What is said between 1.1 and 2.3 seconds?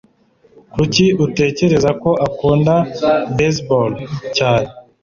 utekereza ko